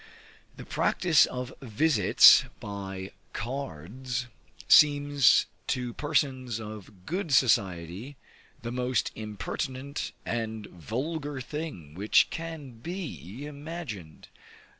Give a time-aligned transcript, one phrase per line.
[0.57, 4.25] The practice of visits by cards,
[4.67, 8.17] seems to persons of good society
[8.63, 14.29] the most impertinent and vulgar thing which can be imagined.